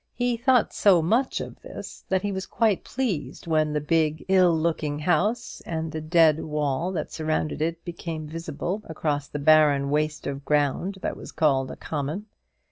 [0.15, 4.57] He thought so much of this, that he was quite pleased when the big, ill
[4.57, 10.25] looking house and the dead wall that surrounded it became visible across the barren waste
[10.25, 12.25] of ground that was called a common.